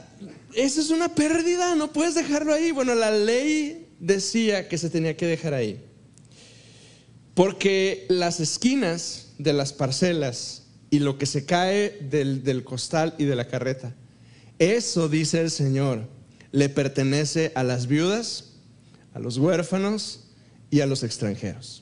[0.54, 2.72] eso es una pérdida, no puedes dejarlo ahí.
[2.72, 5.84] Bueno, la ley decía que se tenía que dejar ahí.
[7.41, 13.36] Porque las esquinas de las parcelas y lo que se cae del, costal y de
[13.36, 13.95] la carreta,
[14.60, 16.08] eso, dice el Señor,
[16.51, 18.51] le pertenece a las viudas,
[19.15, 20.25] a los huérfanos
[20.69, 21.82] y a los extranjeros.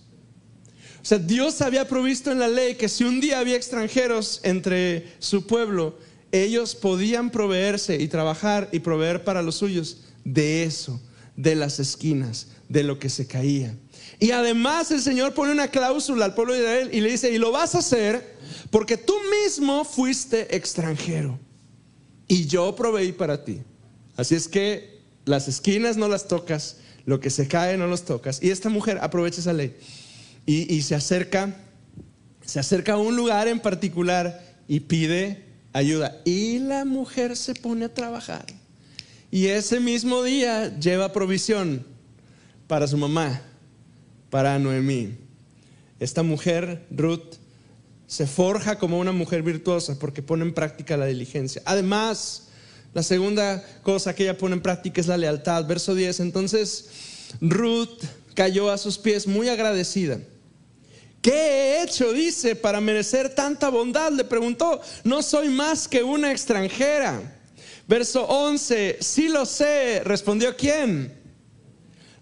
[1.02, 5.12] O sea, Dios había provisto en la ley que si un día había extranjeros entre
[5.20, 6.00] su pueblo,
[6.32, 11.02] ellos podían proveerse y trabajar y proveer para los suyos de eso,
[11.36, 13.76] de las esquinas, de lo que se caía.
[14.18, 17.38] Y además el Señor pone una cláusula al pueblo de Israel y le dice, y
[17.38, 18.38] lo vas a hacer
[18.72, 21.40] porque tú mismo fuiste extranjero
[22.28, 23.62] y yo proveí para ti.
[24.18, 28.42] Así es que las esquinas no las tocas, lo que se cae no los tocas.
[28.42, 29.76] Y esta mujer aprovecha esa ley
[30.46, 31.56] y, y se acerca,
[32.46, 36.22] se acerca a un lugar en particular y pide ayuda.
[36.26, 38.46] Y la mujer se pone a trabajar.
[39.32, 41.86] Y ese mismo día lleva provisión
[42.68, 43.42] para su mamá
[44.30, 45.18] para Noemí.
[46.00, 47.36] Esta mujer, Ruth,
[48.08, 51.62] se forja como una mujer virtuosa porque pone en práctica la diligencia.
[51.66, 52.48] Además,
[52.94, 55.66] la segunda cosa que ella pone en práctica es la lealtad.
[55.66, 56.22] Verso 10.
[56.22, 56.90] Entonces,
[57.40, 60.20] Ruth cayó a sus pies muy agradecida.
[61.22, 64.12] ¿Qué he hecho, dice, para merecer tanta bondad?
[64.12, 67.38] Le preguntó, no soy más que una extranjera.
[67.88, 71.19] Verso 11, sí lo sé, respondió quién?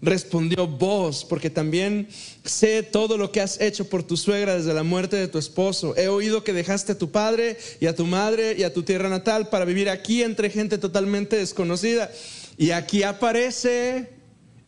[0.00, 2.08] Respondió vos, porque también
[2.44, 5.96] sé todo lo que has hecho por tu suegra desde la muerte de tu esposo.
[5.96, 9.08] He oído que dejaste a tu padre y a tu madre y a tu tierra
[9.08, 12.10] natal para vivir aquí entre gente totalmente desconocida.
[12.56, 14.10] Y aquí aparece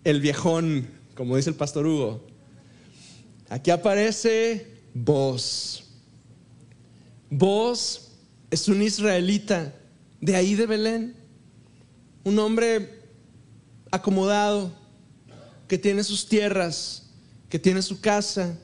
[0.05, 2.27] el viejón, como dice el pastor Hugo.
[3.49, 5.85] Aquí aparece vos.
[7.29, 8.13] Vos
[8.51, 9.75] es un israelita
[10.21, 11.17] de ahí de Belén,
[12.25, 13.01] un hombre
[13.91, 14.73] acomodado,
[15.71, 17.05] que tiene sus tierras,
[17.49, 18.59] que tiene su casa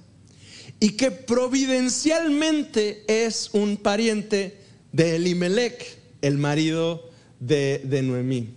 [0.80, 4.58] y que providencialmente es un pariente
[4.90, 8.48] de Elimelech, el marido de, de Noemí.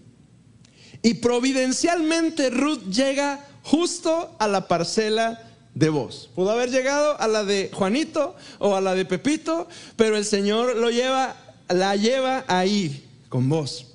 [1.03, 6.31] Y providencialmente Ruth llega justo a la parcela de vos.
[6.33, 10.75] Pudo haber llegado a la de Juanito o a la de Pepito, pero el Señor
[10.75, 11.35] lo lleva,
[11.67, 13.85] la lleva ahí con vos.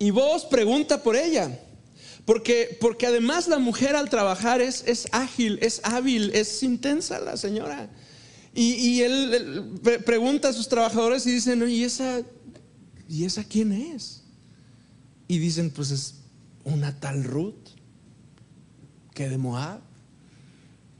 [0.00, 1.60] Y vos pregunta por ella.
[2.24, 7.36] Porque, porque además la mujer al trabajar es, es ágil, es hábil, es intensa la
[7.36, 7.90] señora.
[8.54, 12.20] Y, él, pregunta a sus trabajadores y dicen, ¿y esa,
[13.08, 14.22] ¿y esa quién es?
[15.26, 16.16] Y dicen, pues es
[16.64, 17.54] una tal Ruth,
[19.14, 19.80] que de Moab,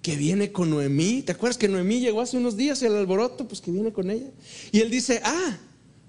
[0.00, 1.22] que viene con Noemí.
[1.22, 3.46] ¿Te acuerdas que Noemí llegó hace unos días y el alboroto?
[3.46, 4.30] Pues que viene con ella.
[4.72, 5.58] Y él dice, ah,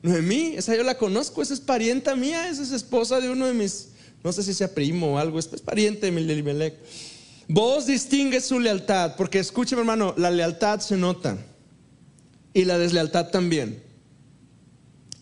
[0.01, 3.53] Noemí, esa yo la conozco, esa es parienta mía, esa es esposa de uno de
[3.53, 3.89] mis
[4.23, 6.75] no sé si sea primo o algo, es, pariente de Elimelech.
[7.47, 11.37] Vos distingue su lealtad, porque escúcheme hermano, la lealtad se nota
[12.53, 13.83] y la deslealtad también.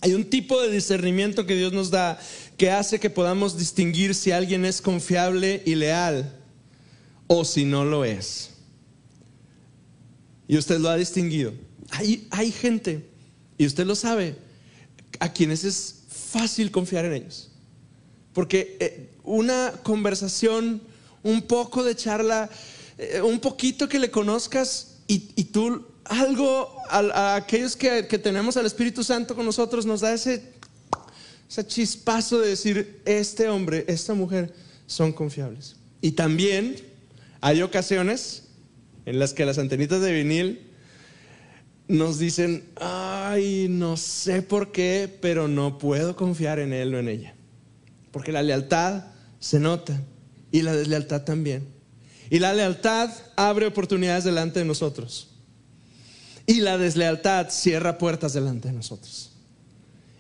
[0.02, 2.20] Hay un tipo de discernimiento que Dios nos da
[2.58, 6.40] que hace que podamos distinguir si alguien es confiable y leal
[7.28, 8.52] o si no lo es.
[10.48, 11.54] Y usted lo ha distinguido.
[11.92, 13.10] Hay, hay gente,
[13.58, 14.36] y usted lo sabe,
[15.20, 17.51] a quienes es fácil confiar en ellos.
[18.34, 20.82] Porque eh, una conversación,
[21.24, 22.50] un poco de charla,
[22.98, 29.04] eh, un poquito que le conozcas y, tú algo a, aquellos que, tenemos al Espíritu
[29.04, 30.42] Santo con nosotros nos da ese,
[31.50, 34.54] ese chispazo de decir, este hombre, esta mujer
[34.88, 35.76] son confiables.
[36.02, 36.76] Y también
[37.42, 38.44] hay ocasiones
[39.06, 40.72] en las que las antenitas de vinil
[41.88, 47.10] nos dicen, ay, no sé por qué, pero no puedo confiar en él o en
[47.10, 47.36] ella.
[48.12, 49.06] Porque la lealtad
[49.40, 50.00] se nota
[50.52, 51.68] y la deslealtad también.
[52.30, 55.30] Y la lealtad abre oportunidades delante de nosotros.
[56.46, 59.32] Y la deslealtad cierra puertas delante de nosotros.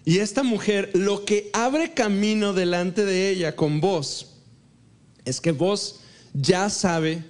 [0.03, 4.33] Y esta mujer, lo que abre camino delante de ella con vos,
[5.25, 5.99] es que vos
[6.33, 7.23] ya sabe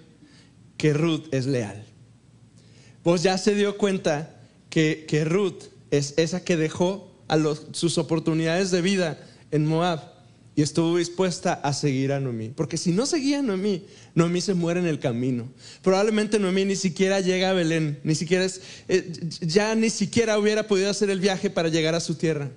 [0.77, 1.85] que Ruth es leal.
[3.03, 7.37] Vos ya se dio cuenta que, que Ruth es esa que dejó a
[7.71, 9.19] sus oportunidades de vida
[9.51, 10.10] en Moab
[10.55, 12.49] y estuvo dispuesta a seguir a Noemí.
[12.49, 13.85] Porque si no seguía a Noemí,
[14.15, 15.49] Noemí se muere en el camino.
[15.81, 18.45] Probablemente Noemí ni siquiera llega a Belén, ni siquiera
[18.87, 19.11] eh,
[19.41, 22.51] ya ni siquiera hubiera podido hacer el viaje para llegar a su tierra.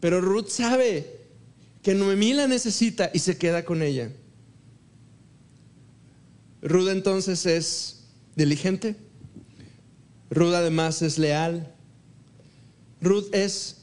[0.00, 1.18] Pero Ruth sabe
[1.82, 4.10] que Noemí la necesita y se queda con ella.
[6.62, 8.96] Ruth entonces es diligente.
[10.30, 11.74] Ruth además es leal.
[13.00, 13.82] Ruth es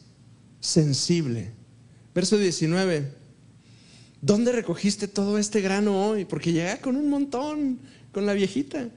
[0.60, 1.55] sensible.
[2.16, 3.12] Verso 19.
[4.22, 6.24] ¿Dónde recogiste todo este grano hoy?
[6.24, 7.80] Porque llega con un montón,
[8.14, 8.88] con la viejita.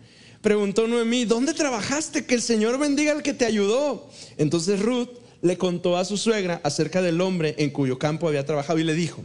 [0.40, 2.24] Preguntó Noemí, ¿dónde trabajaste?
[2.24, 4.08] Que el Señor bendiga al que te ayudó.
[4.36, 5.08] Entonces Ruth
[5.42, 8.94] le contó a su suegra acerca del hombre en cuyo campo había trabajado y le
[8.94, 9.22] dijo,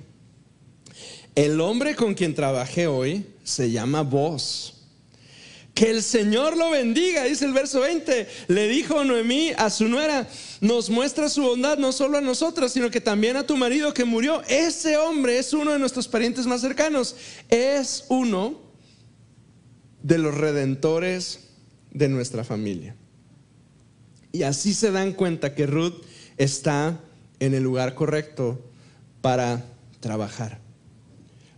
[1.35, 4.82] el hombre con quien trabajé hoy se llama vos
[5.73, 8.27] que el Señor lo bendiga, dice el verso 20.
[8.47, 10.27] Le dijo Noemí a su nuera,
[10.61, 14.05] nos muestra su bondad no solo a nosotras, sino que también a tu marido que
[14.05, 14.43] murió.
[14.47, 17.15] Ese hombre es uno de nuestros parientes más cercanos.
[17.49, 18.61] Es uno
[20.03, 21.47] de los redentores
[21.91, 22.95] de nuestra familia.
[24.31, 26.03] Y así se dan cuenta que Ruth
[26.37, 26.99] está
[27.39, 28.63] en el lugar correcto
[29.21, 29.65] para
[30.01, 30.59] trabajar.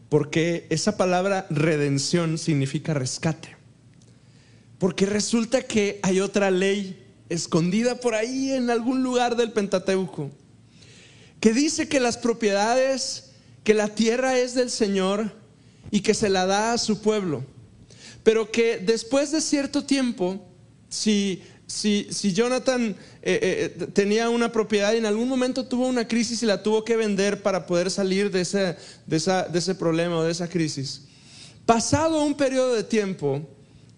[0.07, 3.55] Porque esa palabra redención significa rescate.
[4.77, 10.29] Porque resulta que hay otra ley escondida por ahí en algún lugar del Pentateuco,
[11.39, 13.31] que dice que las propiedades,
[13.63, 15.33] que la tierra es del Señor
[15.91, 17.43] y que se la da a su pueblo,
[18.23, 20.45] pero que después de cierto tiempo,
[20.89, 26.07] si, si, si Jonathan eh, eh, tenía una propiedad y en algún momento tuvo una
[26.07, 30.17] crisis y la tuvo que vender para poder salir de ese, de, de ese problema
[30.17, 31.03] o de esa crisis,
[31.65, 33.47] pasado un periodo de tiempo,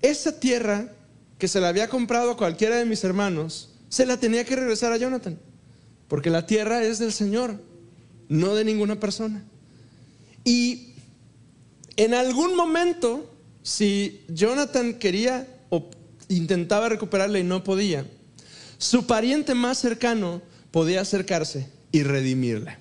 [0.02, 0.92] esa tierra
[1.38, 4.92] que se la había comprado a cualquiera de mis hermanos, se la tenía que regresar
[4.92, 5.38] a Jonathan,
[6.08, 7.62] porque la tierra es del Señor,
[8.30, 9.44] no de ninguna persona.
[10.44, 10.94] Y
[11.96, 13.34] en algún momento,
[13.64, 15.90] si Jonathan quería o
[16.30, 18.06] intentaba recuperarla y no podía,
[18.78, 22.80] su pariente más cercano podía acercarse y redimirla,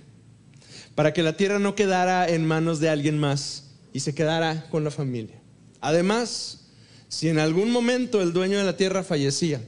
[0.94, 4.84] para que la tierra no quedara en manos de alguien más y se quedara con
[4.84, 5.40] la familia.
[5.80, 6.65] Además,
[7.08, 9.60] si en algún momento el dueño de la tierra fallecía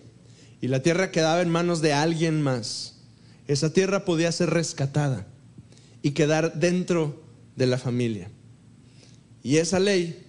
[0.60, 2.96] y la tierra quedaba en manos de alguien más,
[3.46, 5.26] esa tierra podía ser rescatada
[6.02, 7.22] y quedar dentro
[7.56, 8.30] de la familia.
[9.42, 10.24] Y esa ley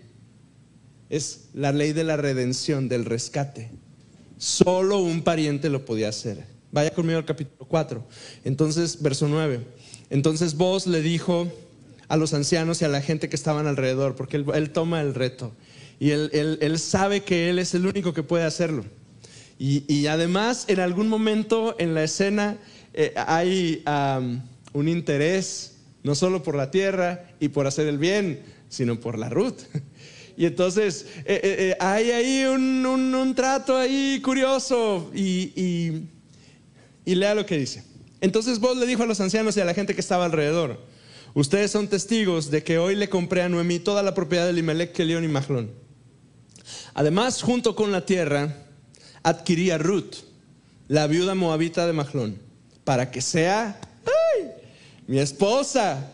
[1.10, 3.72] es la ley de la redención, del rescate.
[4.38, 6.46] Solo un pariente lo podía hacer.
[6.72, 8.06] Vaya conmigo al capítulo 4.
[8.46, 9.60] Entonces, verso 9.
[10.10, 11.52] Entonces vos le dijo
[12.08, 15.14] a los ancianos y a la gente que estaban alrededor, porque él, él toma el
[15.14, 15.52] reto.
[16.00, 18.86] Y él, sabe que Él es el único que puede hacerlo.
[19.58, 22.58] Y, además, en algún momento en la escena
[22.94, 23.84] eh, hay
[24.72, 29.30] un interés, no solo por la tierra y por hacer el bien, sino por la
[29.30, 29.60] Ruth.
[30.38, 35.52] Y entonces eh, eh, hay ahí un, trato ahí curioso y,
[37.04, 37.84] y lea lo que dice.
[38.22, 40.80] Entonces vos le dijo a los ancianos y a la gente que estaba alrededor,
[41.34, 44.94] ustedes son testigos de que hoy le compré a Noemí toda la propiedad de Limelech,
[44.94, 45.72] Kelión y Mahlón.
[46.94, 48.56] Además, junto con la tierra,
[49.24, 50.16] adquiría Ruth,
[50.88, 52.40] la viuda moabita de Mahlón,
[52.84, 53.80] para que sea
[55.08, 56.12] mi esposa.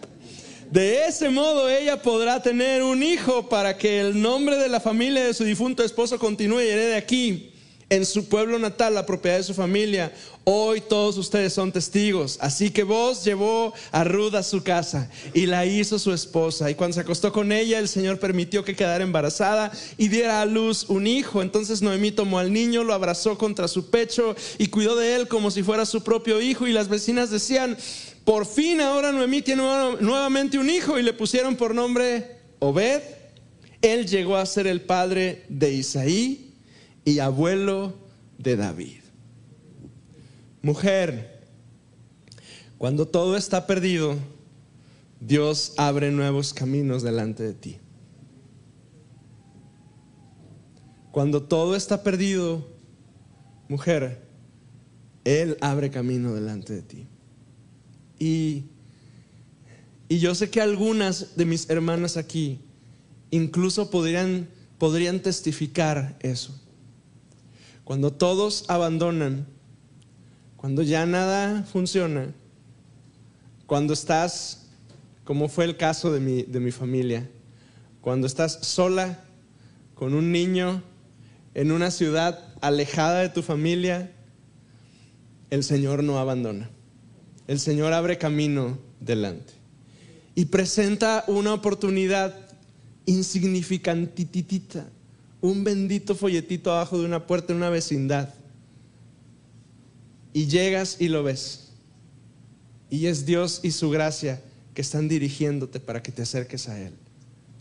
[0.72, 5.24] De ese modo ella podrá tener un hijo para que el nombre de la familia
[5.24, 7.55] de su difunto esposo continúe y herede aquí
[7.90, 10.12] en su pueblo natal, la propiedad de su familia.
[10.44, 12.38] Hoy todos ustedes son testigos.
[12.42, 16.70] Así que vos llevó a Ruth a su casa y la hizo su esposa.
[16.70, 20.46] Y cuando se acostó con ella, el Señor permitió que quedara embarazada y diera a
[20.46, 21.42] luz un hijo.
[21.42, 25.52] Entonces Noemí tomó al niño, lo abrazó contra su pecho y cuidó de él como
[25.52, 26.68] si fuera su propio hijo.
[26.68, 27.78] Y las vecinas decían,
[28.24, 29.62] por fin ahora Noemí tiene
[30.00, 33.02] nuevamente un hijo y le pusieron por nombre Obed.
[33.82, 36.45] Él llegó a ser el padre de Isaí
[37.06, 37.94] y abuelo
[38.38, 39.00] de David.
[40.62, 41.40] Mujer,
[42.78, 44.16] cuando todo está perdido,
[45.22, 47.78] Dios abre nuevos caminos delante de ti.
[51.12, 52.68] Cuando todo está perdido,
[53.70, 54.28] mujer,
[55.24, 57.08] Él abre camino delante de ti.
[58.20, 58.66] Y,
[60.08, 62.60] Y yo sé que algunas de mis hermanas aquí
[63.32, 64.48] incluso podrían,
[64.78, 66.62] podrían testificar eso.
[67.86, 69.48] Cuando todos abandonan,
[70.58, 72.34] cuando ya nada funciona,
[73.68, 74.68] cuando estás,
[75.24, 77.30] como fue el caso de mi, de mi familia,
[78.02, 79.20] cuando estás sola
[79.94, 80.84] con un niño
[81.54, 84.12] en una ciudad alejada de tu familia,
[85.50, 86.70] el Señor no abandona.
[87.48, 89.54] El Señor abre camino delante
[90.36, 92.36] y presenta una oportunidad
[93.06, 94.90] insignificantitita,
[95.46, 98.34] un bendito folletito abajo de una puerta en una vecindad.
[100.34, 101.72] Y llegas y lo ves.
[102.90, 104.42] Y es Dios y su gracia
[104.74, 106.94] que están dirigiéndote para que te acerques a Él.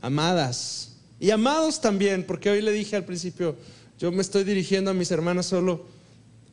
[0.01, 3.57] Amadas y amados también, porque hoy le dije al principio,
[3.99, 5.87] yo me estoy dirigiendo a mis hermanas solo,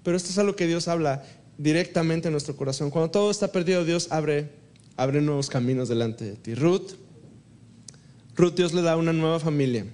[0.03, 1.23] pero esto es algo que Dios habla
[1.57, 2.91] directamente en nuestro corazón.
[2.91, 4.49] Cuando todo está perdido, Dios abre,
[4.95, 6.55] abre nuevos caminos delante de ti.
[6.55, 6.91] Ruth,
[8.35, 9.85] Ruth Dios le da una nueva familia.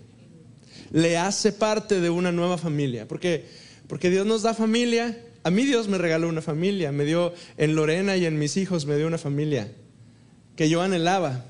[0.91, 3.07] Le hace parte de una nueva familia.
[3.07, 3.45] Porque,
[3.87, 5.17] porque Dios nos da familia.
[5.43, 6.91] A mí Dios me regaló una familia.
[6.91, 9.71] Me dio en Lorena y en mis hijos, me dio una familia
[10.57, 11.45] que yo anhelaba.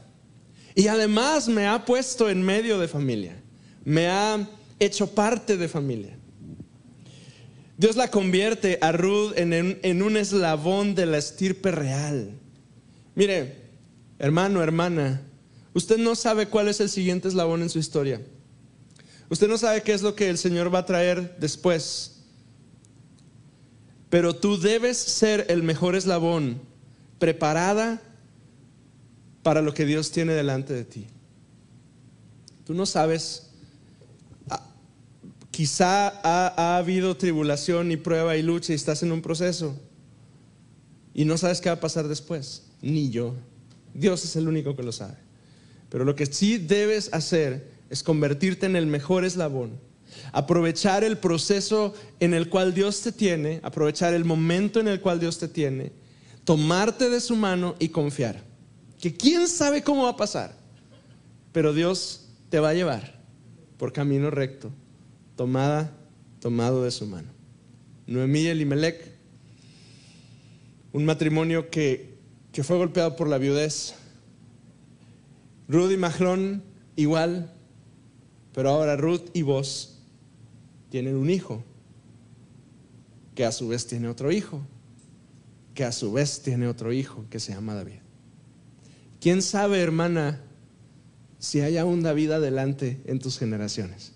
[0.76, 3.36] Y además me ha puesto en medio de familia.
[3.84, 4.48] Me ha
[4.80, 6.16] hecho parte de familia.
[7.78, 12.32] Dios la convierte a Ruth en, un eslabón de la estirpe real.
[13.16, 13.56] Mire,
[14.20, 15.22] hermano, hermana,
[15.74, 18.22] usted no sabe cuál es el siguiente eslabón en su historia.
[19.30, 22.24] Usted no sabe qué es lo que el Señor va a traer después.
[24.10, 26.62] Pero tú debes ser el mejor eslabón,
[27.20, 28.02] preparada
[29.44, 31.08] para lo que Dios tiene delante de ti.
[32.66, 33.48] Tú no sabes
[35.58, 39.76] Quizá ha, habido tribulación y prueba y lucha y estás en un proceso
[41.16, 43.34] y no sabes qué va a pasar después, ni yo.
[43.92, 45.16] Dios es el único que lo sabe.
[45.90, 49.80] Pero lo que sí debes hacer es convertirte en el mejor eslabón,
[50.32, 55.20] aprovechar el proceso en el cual Dios te tiene, aprovechar el momento en el cual
[55.20, 55.92] Dios te tiene,
[56.44, 58.44] tomarte de su mano y confiar.
[59.00, 60.56] Que quién sabe cómo va a pasar,
[61.52, 63.22] pero Dios te va a llevar
[63.78, 64.72] por camino recto
[65.36, 65.96] tomada,
[66.42, 67.30] tomado de su mano.
[68.08, 69.00] Noemí y Elimelech,
[70.92, 72.18] un matrimonio que,
[72.52, 73.94] que fue golpeado por la viudez.
[75.68, 76.64] Ruth y Mahlón,
[76.96, 77.54] igual,
[78.58, 80.00] pero ahora Ruth y vos
[80.90, 81.64] tienen un hijo,
[83.36, 84.62] que a su vez tiene otro hijo,
[85.76, 88.00] que a su vez tiene otro hijo que se llama David.
[89.22, 90.42] ¿Quién sabe, hermana,
[91.38, 94.14] si hay aún David adelante en tus generaciones?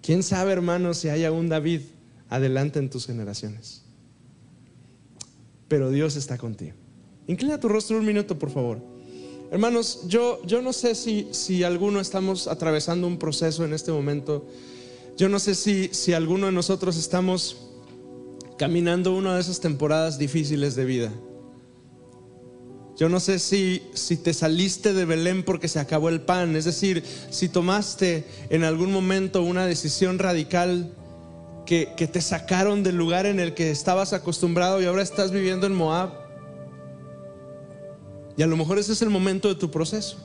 [0.00, 1.82] ¿Quién sabe, hermano, si haya un David
[2.30, 3.82] adelante en tus generaciones?
[5.68, 6.72] Pero Dios está contigo.
[7.26, 8.95] Inclina tu rostro un minuto, por favor.
[9.50, 14.44] Hermanos, yo, yo no sé si, si alguno estamos atravesando un proceso en este momento.
[15.16, 17.56] Yo no sé si, si alguno de nosotros estamos
[18.58, 21.12] caminando una de esas temporadas difíciles de vida.
[22.96, 26.64] Yo no sé si, si te saliste de Belén porque se acabó el pan, es
[26.64, 30.92] decir, si tomaste en algún momento una decisión radical
[31.66, 35.66] que, que te sacaron del lugar en el que estabas acostumbrado y ahora estás viviendo
[35.66, 36.25] en Moab.
[38.36, 40.16] Y a lo mejor ese es el momento de tu proceso.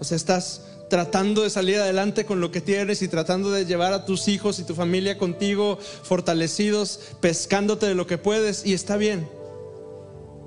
[0.00, 3.92] O sea, estás tratando de salir adelante con lo que tienes y tratando de llevar
[3.92, 8.96] a tus hijos y tu familia contigo fortalecidos, pescándote de lo que puedes y está
[8.96, 9.28] bien.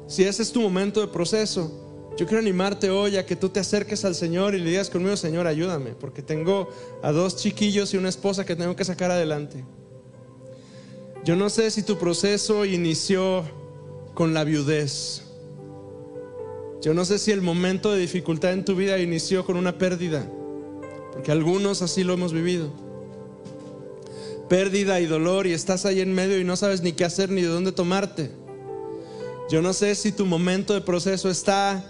[0.07, 1.71] Si ese es tu momento de proceso,
[2.17, 5.15] yo quiero animarte hoy a que tú te acerques al Señor y le digas conmigo,
[5.15, 6.69] Señor, ayúdame, porque tengo
[7.01, 9.63] a dos chiquillos y una esposa que tengo que sacar adelante.
[11.23, 13.43] Yo no sé si tu proceso inició
[14.13, 15.23] con la viudez.
[16.81, 20.27] Yo no sé si el momento de dificultad en tu vida inició con una pérdida,
[21.13, 22.71] porque algunos así lo hemos vivido.
[24.49, 27.41] Pérdida y dolor y estás ahí en medio y no sabes ni qué hacer ni
[27.41, 28.31] de dónde tomarte.
[29.49, 31.85] Yo no sé si tu momento de proceso está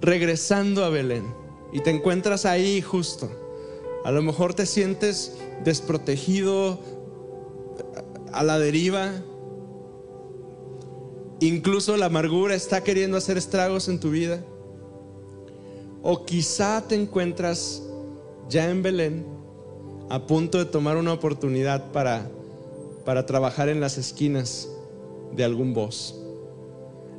[0.00, 1.24] regresando a Belén
[1.72, 3.30] y te encuentras ahí justo.
[4.04, 5.34] A lo mejor te sientes
[5.64, 6.80] desprotegido,
[8.32, 9.12] a la deriva.
[11.40, 14.44] Incluso la amargura está queriendo hacer estragos en tu vida.
[16.02, 17.82] O quizá te encuentras
[18.48, 19.26] ya en Belén
[20.10, 22.28] a punto de tomar una oportunidad para,
[23.04, 24.68] para trabajar en las esquinas
[25.36, 26.14] de algún boss.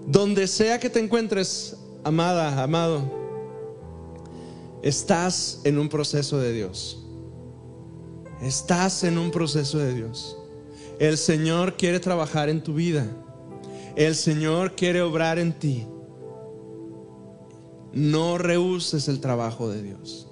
[0.07, 3.03] Donde sea que te encuentres, amada, amado,
[4.81, 7.05] estás en un proceso de Dios.
[8.41, 10.37] Estás en un proceso de Dios.
[10.97, 13.05] El Señor quiere trabajar en tu vida.
[13.95, 15.85] El Señor quiere obrar en ti.
[17.91, 20.27] no rehuses el trabajo de Dios.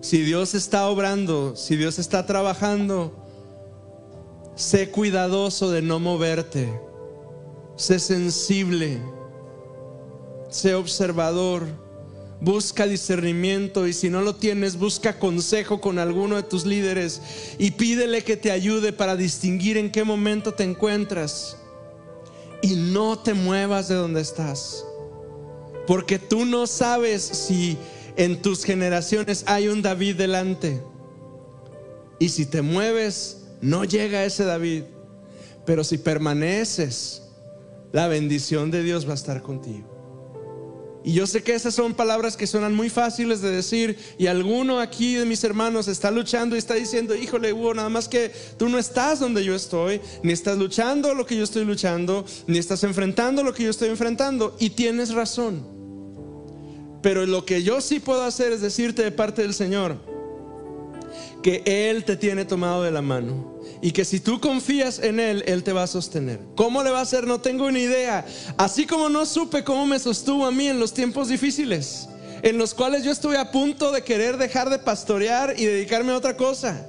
[0.00, 3.12] Si Dios está obrando, si Dios está trabajando,
[4.54, 6.68] sé cuidadoso de no moverte.
[7.76, 9.00] Sé sensible.
[10.48, 11.66] Sé observador.
[12.40, 17.22] Busca discernimiento y si no lo tienes, busca consejo con alguno de tus líderes
[17.58, 21.56] y pídele que te ayude para distinguir en qué momento te encuentras.
[22.62, 24.84] Y no te muevas de donde estás.
[25.86, 27.78] Porque tú no sabes si
[28.16, 30.82] en tus generaciones hay un David delante.
[32.18, 34.84] Y si te mueves, no llega ese David.
[35.64, 37.22] Pero si permaneces,
[37.92, 39.95] la bendición de Dios va a estar contigo.
[41.06, 44.80] Y yo sé que esas son palabras que suenan muy fáciles de decir y alguno
[44.80, 48.68] aquí de mis hermanos está luchando y está diciendo, híjole, Hugo, nada más que tú
[48.68, 52.82] no estás donde yo estoy, ni estás luchando lo que yo estoy luchando, ni estás
[52.82, 54.56] enfrentando lo que yo estoy enfrentando.
[54.58, 55.64] Y tienes razón.
[57.02, 60.15] Pero lo que yo sí puedo hacer es decirte de parte del Señor
[61.46, 65.44] que Él te tiene tomado de la mano y que si tú confías en Él,
[65.46, 66.40] Él te va a sostener.
[66.56, 67.24] ¿Cómo le va a hacer?
[67.24, 68.26] No tengo ni idea.
[68.56, 72.08] Así como no supe cómo me sostuvo a mí en los tiempos difíciles,
[72.42, 76.16] en los cuales yo estuve a punto de querer dejar de pastorear y dedicarme a
[76.16, 76.84] otra cosa.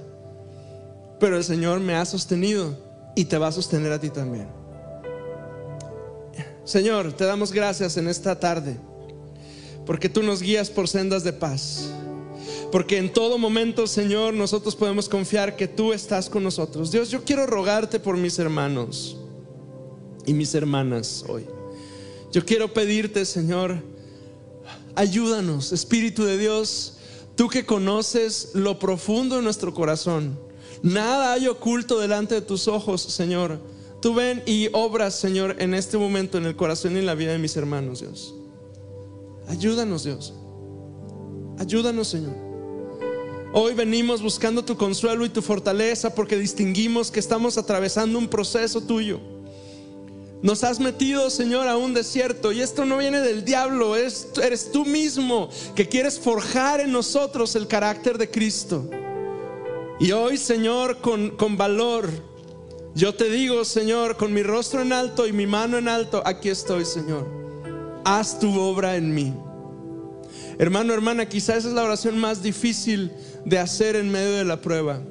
[1.20, 2.76] Pero el Señor me ha sostenido
[3.16, 4.48] y te va a sostener a ti también.
[6.64, 8.76] Señor, te damos gracias en esta tarde
[9.86, 11.92] porque tú nos guías por sendas de paz.
[12.72, 16.92] Porque en todo momento, Señor, nosotros podemos confiar que tú estás con nosotros.
[16.92, 19.18] Dios, yo quiero rogarte por mis hermanos
[20.26, 21.46] y mis hermanas hoy.
[22.32, 23.82] Yo quiero pedirte, Señor,
[24.96, 26.98] ayúdanos, Espíritu de Dios,
[27.36, 30.38] tú que conoces lo profundo de nuestro corazón.
[30.84, 33.60] Nada hay oculto delante de tus ojos, Señor.
[34.02, 37.32] Tú ven y obras, Señor, en este momento en el corazón y en la vida
[37.32, 38.36] de mis hermanos, Dios.
[39.48, 40.34] Ayúdanos, Dios.
[41.58, 42.47] Ayúdanos, Señor.
[43.54, 48.82] Hoy venimos buscando tu consuelo y tu fortaleza porque distinguimos que estamos atravesando un proceso
[48.82, 49.20] tuyo.
[50.42, 54.72] Nos has metido, Señor, a un desierto y esto no viene del diablo, es, eres
[54.72, 58.90] tú mismo que quieres forjar en nosotros el carácter de Cristo.
[60.00, 62.10] Y hoy, Señor, con, con valor,
[62.94, 66.50] yo te digo, Señor, con mi rostro en alto y mi mano en alto, aquí
[66.50, 67.38] estoy, Señor
[68.08, 69.34] haz tu obra en mí.
[70.58, 73.12] Hermano, hermana, quizás esa es la oración más difícil
[73.48, 75.02] de hacer en medio de la prueba,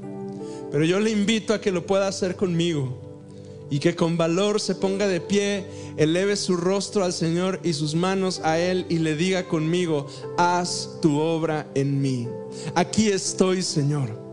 [0.71, 3.03] pero yo le invito a que lo pueda hacer conmigo
[3.71, 5.65] y que con valor se ponga de pie,
[5.97, 10.07] eleve su rostro al Señor y sus manos a Él y le diga conmigo,
[10.37, 12.29] haz tu obra en mí.
[12.75, 14.27] Aquí estoy, Señor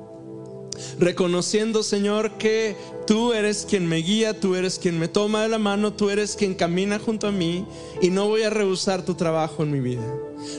[1.00, 2.76] reconociendo, Señor, que
[3.06, 6.36] tú eres quien me guía, tú eres quien me toma de la mano, tú eres
[6.36, 7.66] quien camina junto a mí
[8.02, 10.04] y no voy a rehusar tu trabajo en mi vida.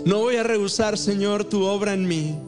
[0.05, 2.39] No voy a rehusar, Señor, tu obra en mí.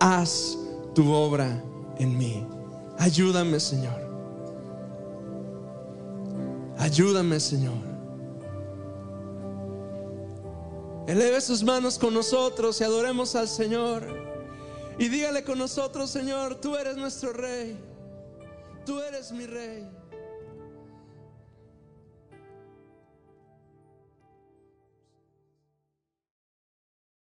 [0.00, 0.56] Haz
[0.94, 1.62] tu obra
[1.98, 2.46] en mí.
[2.98, 4.08] Ayúdame, Señor.
[6.78, 7.88] Ayúdame, Señor.
[11.06, 14.06] Eleve sus manos con nosotros y adoremos al Señor.
[14.98, 17.76] Y dígale con nosotros, Señor, tú eres nuestro rey.
[18.84, 19.88] Tú eres mi rey.